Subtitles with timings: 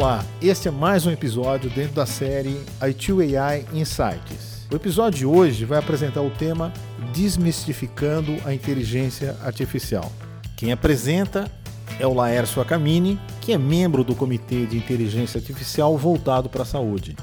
[0.00, 4.66] Olá, este é mais um episódio dentro da série I2AI Insights.
[4.72, 6.72] O episódio de hoje vai apresentar o tema
[7.12, 10.10] Desmistificando a Inteligência Artificial.
[10.56, 11.52] Quem apresenta
[11.98, 16.64] é o Laércio Acamini, que é membro do Comitê de Inteligência Artificial voltado para a
[16.64, 17.14] saúde.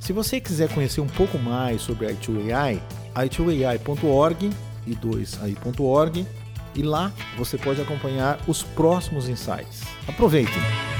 [0.00, 2.80] Se você quiser conhecer um pouco mais sobre a I2AI,
[3.14, 4.50] i2ai.org
[4.84, 6.26] e 2ai.org
[6.74, 9.82] e lá você pode acompanhar os próximos insights.
[10.08, 10.95] Aproveitem!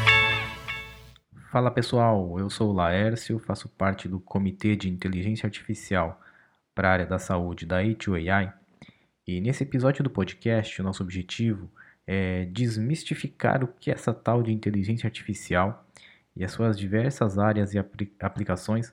[1.57, 6.21] Fala pessoal, eu sou o Laércio, faço parte do Comitê de Inteligência Artificial
[6.75, 8.53] para a área da saúde da A2AI
[9.27, 11.71] e nesse episódio do podcast o nosso objetivo
[12.07, 15.83] é desmistificar o que é essa tal de inteligência artificial
[16.37, 17.79] e as suas diversas áreas e
[18.21, 18.93] aplicações,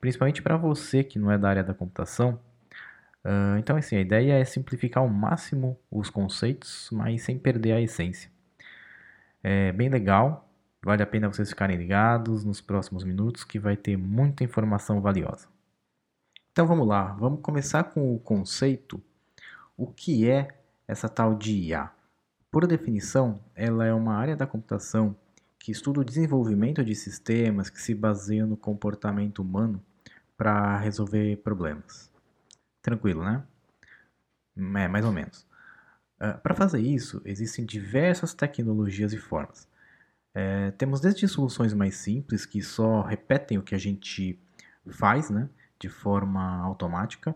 [0.00, 2.38] principalmente para você que não é da área da computação.
[3.58, 8.30] Então, assim, a ideia é simplificar ao máximo os conceitos, mas sem perder a essência.
[9.42, 10.43] É bem legal,
[10.84, 15.48] Vale a pena vocês ficarem ligados nos próximos minutos que vai ter muita informação valiosa.
[16.52, 19.02] Então vamos lá, vamos começar com o conceito.
[19.78, 20.48] O que é
[20.86, 21.90] essa tal de IA?
[22.50, 25.16] Por definição, ela é uma área da computação
[25.58, 29.82] que estuda o desenvolvimento de sistemas que se baseiam no comportamento humano
[30.36, 32.10] para resolver problemas.
[32.82, 33.42] Tranquilo, né?
[34.54, 35.40] É, mais ou menos.
[36.20, 39.66] Uh, ah, para fazer isso, existem diversas tecnologias e formas.
[40.34, 44.38] É, temos desde soluções mais simples, que só repetem o que a gente
[44.90, 47.34] faz né, de forma automática,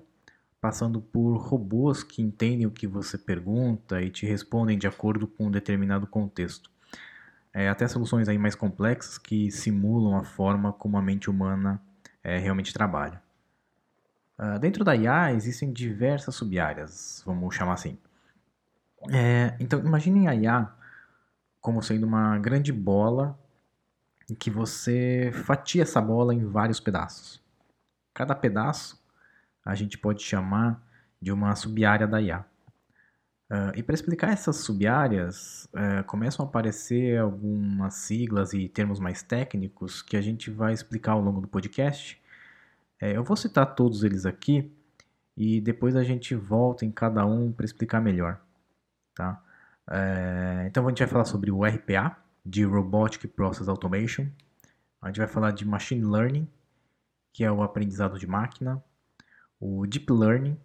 [0.61, 5.47] passando por robôs que entendem o que você pergunta e te respondem de acordo com
[5.47, 6.71] um determinado contexto.
[7.55, 11.81] É, até soluções aí mais complexas que simulam a forma como a mente humana
[12.23, 13.23] é, realmente trabalha.
[14.39, 17.99] Uh, dentro da IA existem diversas sub-áreas, vamos chamar assim.
[19.11, 20.73] É, então imaginem a IA
[21.61, 23.39] como sendo uma grande bola
[24.31, 27.43] em que você fatia essa bola em vários pedaços.
[28.15, 29.03] Cada pedaço
[29.65, 30.83] a gente pode chamar
[31.21, 32.45] de uma sub-área da IA.
[33.51, 39.23] Uh, e para explicar essas sub-áreas, uh, começam a aparecer algumas siglas e termos mais
[39.23, 42.21] técnicos que a gente vai explicar ao longo do podcast.
[43.01, 44.71] Uh, eu vou citar todos eles aqui
[45.35, 48.39] e depois a gente volta em cada um para explicar melhor.
[49.15, 49.43] Tá?
[49.91, 54.27] É, então a gente vai falar sobre o RPA, de Robotic Process Automation.
[55.03, 56.49] A gente vai falar de Machine Learning,
[57.33, 58.83] que é o aprendizado de máquina.
[59.61, 60.59] O Deep Learning,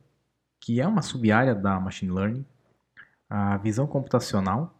[0.59, 2.45] que é uma sub-área da Machine Learning.
[3.29, 4.79] A visão computacional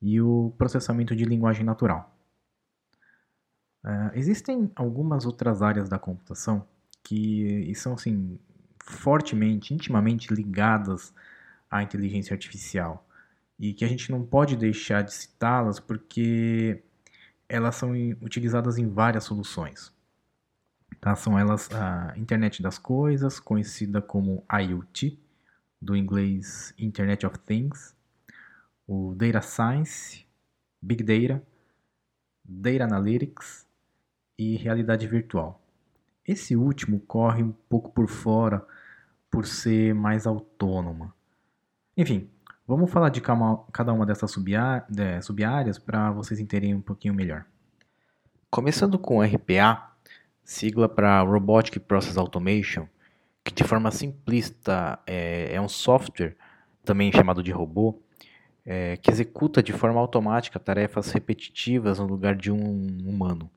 [0.00, 2.14] e o processamento de linguagem natural.
[3.84, 6.66] Uh, existem algumas outras áreas da computação
[7.02, 8.38] que são assim
[8.80, 11.14] fortemente, intimamente ligadas
[11.70, 13.07] à inteligência artificial
[13.58, 16.82] e que a gente não pode deixar de citá-las porque
[17.48, 19.92] elas são utilizadas em várias soluções.
[21.00, 21.14] Tá?
[21.16, 25.18] São elas a Internet das Coisas, conhecida como IoT,
[25.80, 27.94] do inglês Internet of Things,
[28.86, 30.26] o Data Science,
[30.80, 31.42] Big Data,
[32.44, 33.66] Data Analytics
[34.38, 35.60] e realidade virtual.
[36.26, 38.66] Esse último corre um pouco por fora
[39.30, 41.14] por ser mais autônoma.
[41.96, 42.30] Enfim,
[42.68, 47.46] Vamos falar de cada uma dessas sub-áreas para vocês entenderem um pouquinho melhor.
[48.50, 49.96] Começando com RPA,
[50.44, 52.86] sigla para Robotic Process Automation,
[53.42, 56.36] que de forma simplista é, é um software,
[56.84, 58.02] também chamado de robô,
[58.66, 63.50] é, que executa de forma automática tarefas repetitivas no lugar de um humano.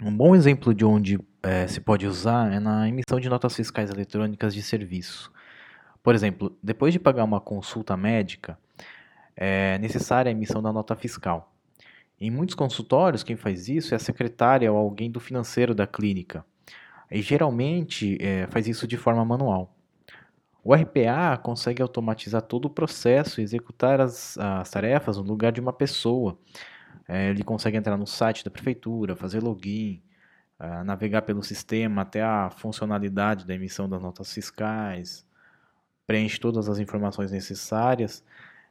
[0.00, 3.90] Um bom exemplo de onde é, se pode usar é na emissão de notas fiscais
[3.90, 5.32] eletrônicas de serviço.
[6.02, 8.58] Por exemplo, depois de pagar uma consulta médica,
[9.36, 11.52] é necessária a emissão da nota fiscal.
[12.20, 16.44] Em muitos consultórios, quem faz isso é a secretária ou alguém do financeiro da clínica.
[17.10, 19.74] E geralmente é, faz isso de forma manual.
[20.64, 25.60] O RPA consegue automatizar todo o processo e executar as, as tarefas no lugar de
[25.60, 26.38] uma pessoa.
[27.08, 30.00] É, ele consegue entrar no site da prefeitura, fazer login,
[30.60, 35.26] uh, navegar pelo sistema até a funcionalidade da emissão das notas fiscais,
[36.12, 38.22] preenche todas as informações necessárias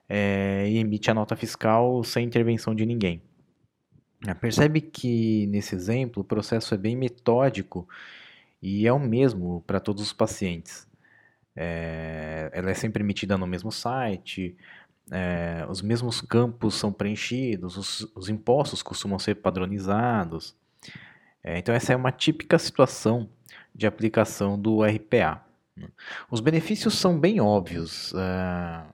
[0.08, 3.20] é, e emite a nota fiscal sem intervenção de ninguém.
[4.28, 7.90] É, percebe que nesse exemplo o processo é bem metódico
[8.62, 10.88] e é o mesmo para todos os pacientes.
[11.56, 14.56] É, ela é sempre emitida no mesmo site,
[15.10, 20.56] é, os mesmos campos são preenchidos, os, os impostos costumam ser padronizados.
[21.44, 23.28] É, então, essa é uma típica situação
[23.74, 25.51] de aplicação do RPA.
[26.30, 28.14] Os benefícios são bem óbvios.
[28.14, 28.94] Uh,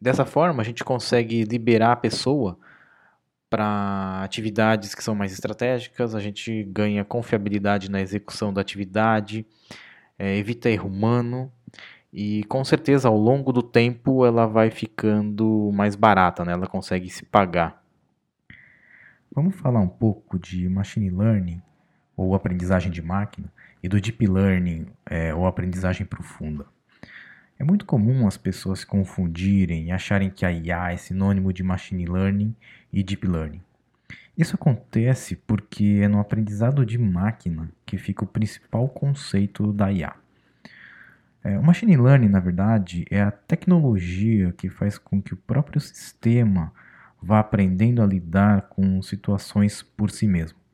[0.00, 2.58] dessa forma, a gente consegue liberar a pessoa
[3.48, 9.46] para atividades que são mais estratégicas, a gente ganha confiabilidade na execução da atividade,
[10.18, 11.52] é, evita erro humano
[12.12, 16.52] e com certeza ao longo do tempo ela vai ficando mais barata, né?
[16.52, 17.82] ela consegue se pagar.
[19.32, 21.62] Vamos falar um pouco de machine learning
[22.16, 23.52] ou aprendizagem de máquina
[23.86, 26.66] e do deep learning é, ou aprendizagem profunda.
[27.56, 31.62] É muito comum as pessoas se confundirem e acharem que a IA é sinônimo de
[31.62, 32.52] machine learning
[32.92, 33.62] e deep learning.
[34.36, 40.14] Isso acontece porque é no aprendizado de máquina que fica o principal conceito da IA.
[41.44, 45.80] É, o machine learning, na verdade, é a tecnologia que faz com que o próprio
[45.80, 46.72] sistema
[47.22, 50.65] vá aprendendo a lidar com situações por si mesmo.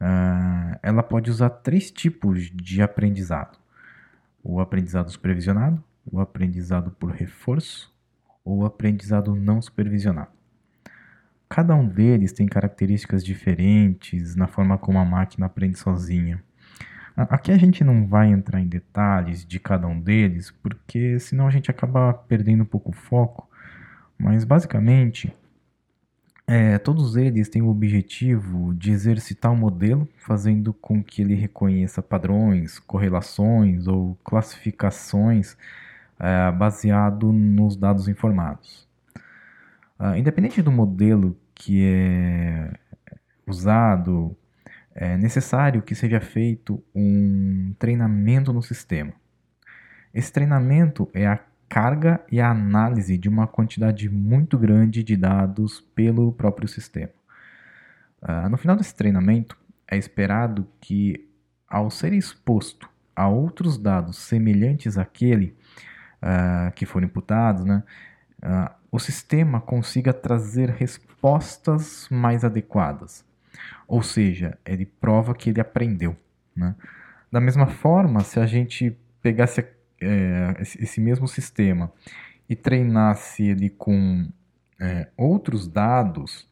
[0.00, 3.58] Uh, ela pode usar três tipos de aprendizado:
[4.42, 7.94] o aprendizado supervisionado, o aprendizado por reforço
[8.44, 10.30] ou o aprendizado não supervisionado.
[11.48, 16.42] Cada um deles tem características diferentes na forma como a máquina aprende sozinha.
[17.16, 21.50] Aqui a gente não vai entrar em detalhes de cada um deles, porque senão a
[21.50, 23.48] gente acaba perdendo um pouco o foco.
[24.18, 25.34] Mas basicamente,
[26.46, 32.02] é, todos eles têm o objetivo de exercitar o modelo, fazendo com que ele reconheça
[32.02, 35.56] padrões, correlações ou classificações
[36.20, 38.86] é, baseado nos dados informados.
[39.98, 42.70] Uh, independente do modelo que é
[43.46, 44.36] usado
[44.94, 49.12] é necessário que seja feito um treinamento no sistema.
[50.12, 55.80] Esse treinamento é a carga e a análise de uma quantidade muito grande de dados
[55.94, 57.12] pelo próprio sistema.
[58.22, 59.56] Uh, no final desse treinamento,
[59.88, 61.28] é esperado que,
[61.68, 65.56] ao ser exposto a outros dados semelhantes àquele
[66.22, 67.82] uh, que foram imputados, né,
[68.42, 73.24] uh, o sistema consiga trazer respostas mais adequadas.
[73.86, 76.16] Ou seja, ele prova que ele aprendeu.
[76.54, 76.74] Né?
[77.30, 79.60] Da mesma forma, se a gente pegasse
[80.00, 81.92] é, esse mesmo sistema
[82.48, 84.28] e treinasse ele com
[84.80, 86.48] é, outros dados,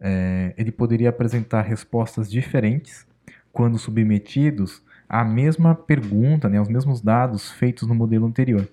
[0.00, 3.06] é, ele poderia apresentar respostas diferentes
[3.52, 8.68] quando submetidos à mesma pergunta, né, aos mesmos dados feitos no modelo anterior.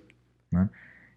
[0.50, 0.70] Né?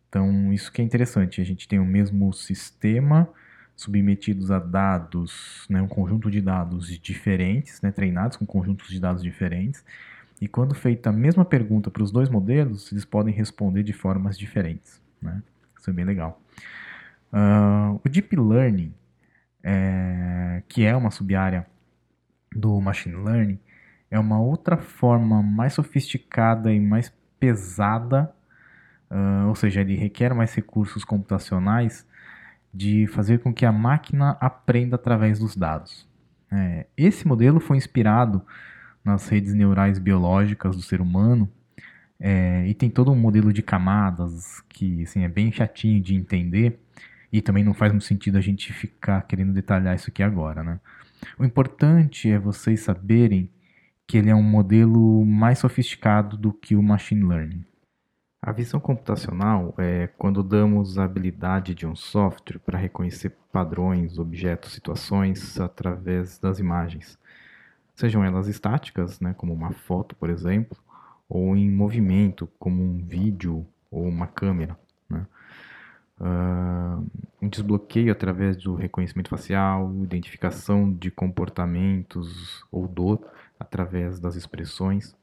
[0.10, 1.40] Então, isso que é interessante.
[1.40, 3.30] A gente tem o mesmo sistema
[3.76, 9.24] submetidos a dados, né, um conjunto de dados diferentes, né, treinados com conjuntos de dados
[9.24, 9.84] diferentes,
[10.42, 14.36] e quando feita a mesma pergunta para os dois modelos, eles podem responder de formas
[14.38, 15.00] diferentes.
[15.22, 15.44] Né?
[15.80, 16.42] Isso é bem legal.
[17.32, 18.92] Uh, o Deep Learning,
[19.64, 21.68] é, que é uma sub-área
[22.52, 23.60] do Machine Learning,
[24.10, 28.34] é uma outra forma mais sofisticada e mais pesada,
[29.12, 32.06] uh, ou seja, ele requer mais recursos computacionais
[32.74, 36.10] de fazer com que a máquina aprenda através dos dados.
[36.52, 38.42] É, esse modelo foi inspirado
[39.03, 41.50] nas redes neurais biológicas do ser humano
[42.19, 46.80] é, e tem todo um modelo de camadas que assim, é bem chatinho de entender
[47.31, 50.63] e também não faz muito sentido a gente ficar querendo detalhar isso aqui agora.
[50.63, 50.80] Né?
[51.39, 53.50] O importante é vocês saberem
[54.06, 57.65] que ele é um modelo mais sofisticado do que o machine learning.
[58.42, 64.73] A visão computacional é quando damos a habilidade de um software para reconhecer padrões, objetos,
[64.73, 67.18] situações através das imagens,
[68.02, 70.78] sejam elas estáticas, né, como uma foto, por exemplo,
[71.30, 74.78] ou em movimento, como um vídeo ou uma câmera.
[75.10, 75.26] Né?
[76.20, 77.08] Uh,
[77.42, 83.26] um desbloqueio através do reconhecimento facial, identificação de comportamentos ou dor
[83.60, 85.16] através das expressões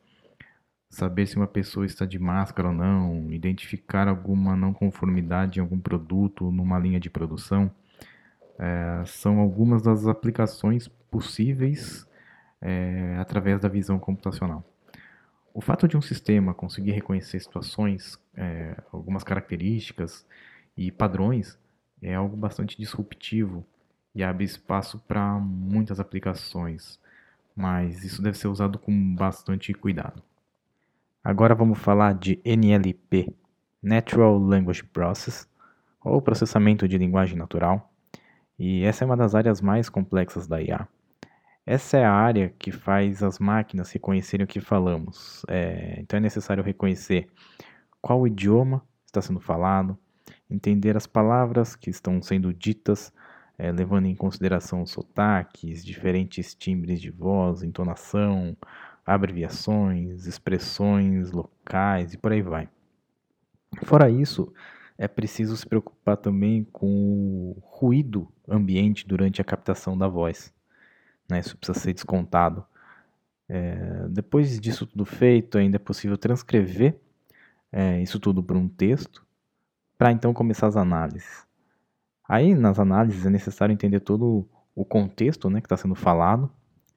[0.89, 5.79] saber se uma pessoa está de máscara ou não, identificar alguma não conformidade em algum
[5.79, 7.71] produto numa linha de produção,
[8.59, 12.08] é, são algumas das aplicações possíveis
[12.61, 14.65] é, através da visão computacional.
[15.53, 20.25] O fato de um sistema conseguir reconhecer situações, é, algumas características
[20.77, 21.59] e padrões
[22.01, 23.67] é algo bastante disruptivo
[24.15, 26.99] e abre espaço para muitas aplicações,
[27.57, 30.23] mas isso deve ser usado com bastante cuidado.
[31.23, 33.35] Agora vamos falar de NLP,
[33.83, 35.49] Natural Language Process,
[36.01, 37.93] ou processamento de linguagem natural,
[38.59, 40.89] e essa é uma das áreas mais complexas da IA.
[41.71, 45.45] Essa é a área que faz as máquinas reconhecerem o que falamos.
[45.47, 47.29] É, então é necessário reconhecer
[48.01, 49.99] qual idioma está sendo falado,
[50.49, 53.13] entender as palavras que estão sendo ditas,
[53.59, 58.57] é, levando em consideração os sotaques, diferentes timbres de voz, entonação,
[59.05, 62.67] abreviações, expressões locais e por aí vai.
[63.85, 64.51] Fora isso,
[64.97, 70.57] é preciso se preocupar também com o ruído ambiente durante a captação da voz.
[71.29, 71.41] Né?
[71.41, 72.65] Isso precisa ser descontado.
[73.49, 76.99] É, depois disso tudo feito, ainda é possível transcrever
[77.73, 79.27] é, isso tudo para um texto,
[79.97, 81.47] para então começar as análises.
[82.29, 86.51] Aí, nas análises, é necessário entender todo o contexto né, que está sendo falado,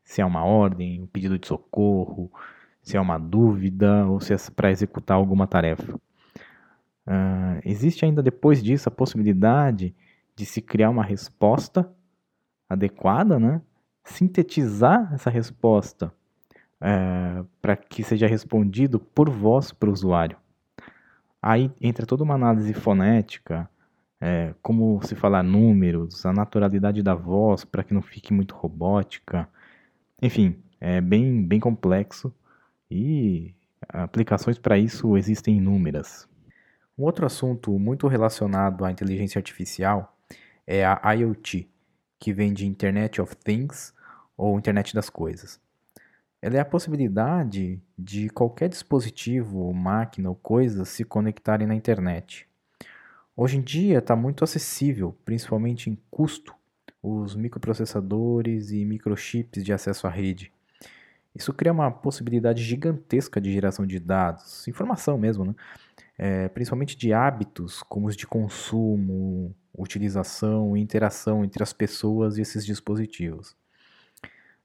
[0.04, 2.32] se é uma ordem, um pedido de socorro,
[2.82, 5.94] se é uma dúvida ou se é para executar alguma tarefa.
[7.08, 9.96] Uh, existe ainda depois disso a possibilidade
[10.36, 11.90] de se criar uma resposta
[12.70, 13.62] adequada, né?
[14.04, 16.14] Sintetizar essa resposta
[16.82, 20.38] uh, para que seja respondido por voz para o usuário.
[21.42, 23.70] Aí entra toda uma análise fonética,
[24.20, 29.50] é, como se falar números, a naturalidade da voz para que não fique muito robótica.
[30.22, 32.32] Enfim, é bem, bem complexo
[32.90, 33.56] e
[33.90, 36.30] aplicações para isso existem inúmeras.
[36.96, 40.16] Um outro assunto muito relacionado à inteligência artificial
[40.68, 41.68] é a IoT,
[42.22, 43.94] que vem de Internet of Things
[44.38, 45.60] ou Internet das Coisas.
[46.40, 52.48] Ela é a possibilidade de qualquer dispositivo, máquina ou coisa se conectarem na internet.
[53.36, 56.54] Hoje em dia está muito acessível, principalmente em custo,
[57.02, 60.52] os microprocessadores e microchips de acesso à rede.
[61.34, 65.56] Isso cria uma possibilidade gigantesca de geração de dados, informação mesmo, né?
[66.22, 72.42] É, principalmente de hábitos como os de consumo, utilização e interação entre as pessoas e
[72.42, 73.56] esses dispositivos.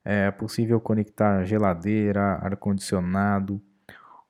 [0.04, 3.58] É possível conectar geladeira, ar-condicionado,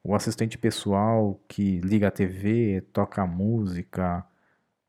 [0.05, 4.25] o assistente pessoal que liga a TV, toca música,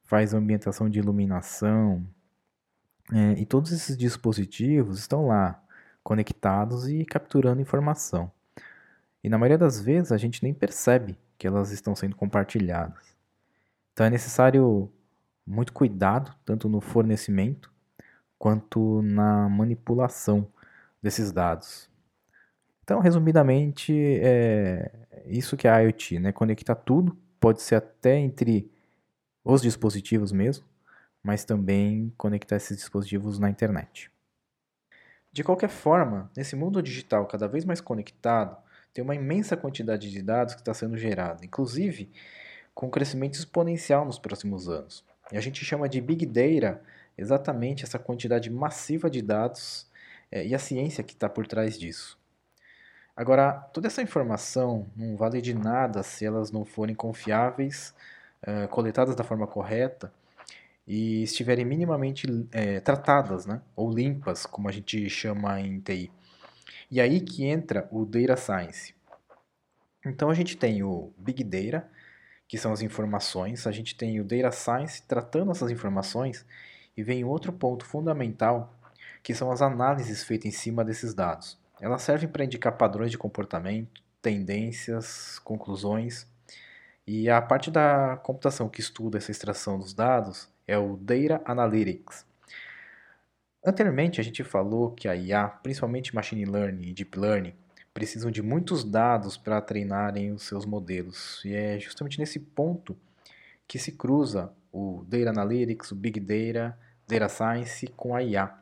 [0.03, 2.05] faz ambientação de iluminação.
[3.11, 5.59] É, e todos esses dispositivos estão lá,
[6.03, 8.31] conectados e capturando informação.
[9.23, 13.15] E na maioria das vezes a gente nem percebe que elas estão sendo compartilhadas.
[13.93, 14.91] Então é necessário
[15.45, 17.71] muito cuidado, tanto no fornecimento
[18.37, 20.47] quanto na manipulação
[21.01, 21.89] desses dados.
[22.83, 26.31] Então, resumidamente, é isso que é a IoT, né?
[26.31, 28.71] Conectar tudo, pode ser até entre
[29.43, 30.65] os dispositivos mesmo,
[31.23, 34.11] mas também conectar esses dispositivos na internet.
[35.31, 38.57] De qualquer forma, nesse mundo digital cada vez mais conectado,
[38.97, 42.09] tem uma imensa quantidade de dados que está sendo gerada, inclusive
[42.73, 45.05] com crescimento exponencial nos próximos anos.
[45.31, 46.81] E a gente chama de Big Data
[47.15, 49.85] exatamente essa quantidade massiva de dados
[50.31, 52.17] é, e a ciência que está por trás disso.
[53.15, 57.93] Agora, toda essa informação não vale de nada se elas não forem confiáveis,
[58.41, 60.11] é, coletadas da forma correta
[60.87, 63.61] e estiverem minimamente é, tratadas, né?
[63.75, 66.11] ou limpas, como a gente chama em TI.
[66.89, 68.95] E aí que entra o Data Science.
[70.05, 71.89] Então a gente tem o Big Data,
[72.47, 76.45] que são as informações, a gente tem o Data Science tratando essas informações,
[76.95, 78.73] e vem outro ponto fundamental,
[79.21, 81.59] que são as análises feitas em cima desses dados.
[81.81, 86.25] Elas servem para indicar padrões de comportamento, tendências, conclusões,
[87.05, 92.25] e a parte da computação que estuda essa extração dos dados é o Data Analytics.
[93.67, 97.53] Anteriormente a gente falou que a IA, principalmente Machine Learning e Deep Learning,
[97.93, 101.43] precisam de muitos dados para treinarem os seus modelos.
[101.43, 102.95] E é justamente nesse ponto
[103.67, 108.57] que se cruza o Data Analytics, o Big Data, Data Science com a IA.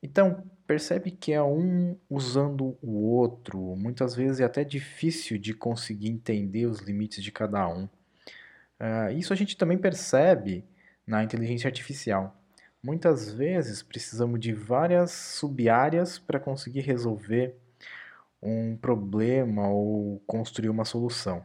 [0.00, 6.10] Então, percebe que é um usando o outro, muitas vezes é até difícil de conseguir
[6.10, 7.86] entender os limites de cada um.
[8.78, 10.64] Uh, isso a gente também percebe
[11.04, 12.38] na inteligência artificial.
[12.82, 17.56] Muitas vezes precisamos de várias sub-áreas para conseguir resolver
[18.40, 21.44] um problema ou construir uma solução.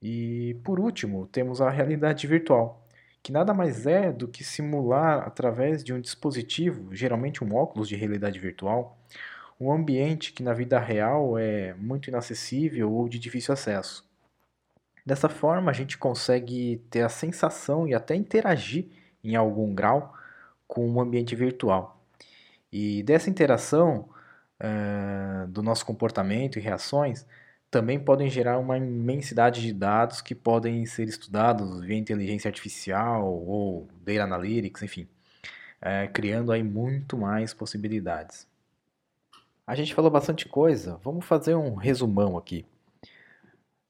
[0.00, 2.88] E por último, temos a realidade virtual,
[3.22, 7.94] que nada mais é do que simular através de um dispositivo, geralmente um óculos de
[7.94, 8.98] realidade virtual,
[9.60, 14.10] um ambiente que na vida real é muito inacessível ou de difícil acesso.
[15.04, 20.14] Dessa forma, a gente consegue ter a sensação e até interagir em algum grau
[20.66, 22.00] com o ambiente virtual.
[22.72, 24.08] E dessa interação
[24.60, 27.26] uh, do nosso comportamento e reações
[27.70, 33.88] também podem gerar uma imensidade de dados que podem ser estudados via inteligência artificial ou
[34.04, 35.08] data analytics, enfim,
[35.82, 38.46] uh, criando aí muito mais possibilidades.
[39.66, 42.66] A gente falou bastante coisa, vamos fazer um resumão aqui.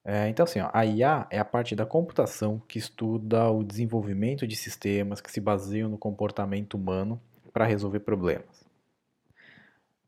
[0.05, 4.47] É, então, assim, ó, a IA é a parte da computação que estuda o desenvolvimento
[4.47, 7.21] de sistemas que se baseiam no comportamento humano
[7.53, 8.63] para resolver problemas.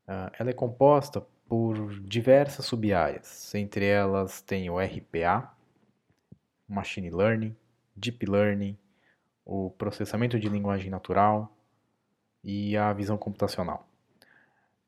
[0.07, 5.51] Uh, ela é composta por diversas sub-áreas, entre elas tem o RPA,
[6.67, 7.55] Machine Learning,
[7.95, 8.77] deep learning,
[9.45, 11.55] o processamento de linguagem natural
[12.43, 13.87] e a visão computacional.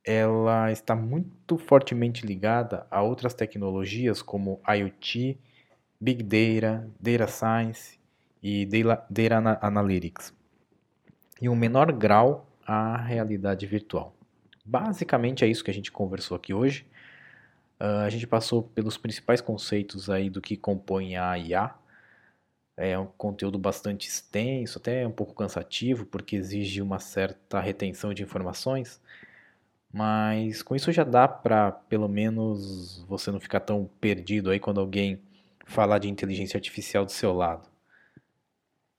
[0.07, 5.37] Ela está muito fortemente ligada a outras tecnologias como IoT,
[5.99, 7.99] Big Data, Data Science
[8.41, 10.33] e Data Analytics,
[11.41, 14.15] e um menor grau a realidade virtual.
[14.63, 16.85] Basicamente é isso que a gente conversou aqui hoje.
[17.79, 21.75] Uh, a gente passou pelos principais conceitos aí do que compõe a IA,
[22.77, 28.21] é um conteúdo bastante extenso, até um pouco cansativo, porque exige uma certa retenção de
[28.21, 29.01] informações.
[29.91, 34.79] Mas com isso já dá para, pelo menos, você não ficar tão perdido aí quando
[34.79, 35.21] alguém
[35.65, 37.69] falar de inteligência artificial do seu lado.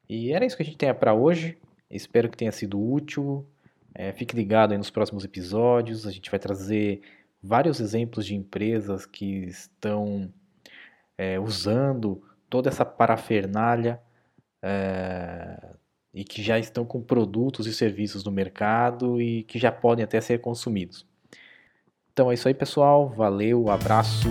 [0.09, 1.59] E era isso que a gente tem para hoje.
[1.91, 3.47] Espero que tenha sido útil.
[3.95, 6.07] É, fique ligado aí nos próximos episódios.
[6.07, 7.03] A gente vai trazer
[7.43, 10.33] vários exemplos de empresas que estão
[11.17, 14.01] é, usando toda essa parafernália
[14.63, 15.75] é,
[16.19, 20.21] e que já estão com produtos e serviços no mercado e que já podem até
[20.21, 21.07] ser consumidos.
[22.13, 23.09] Então é isso aí, pessoal.
[23.09, 24.29] Valeu, abraço.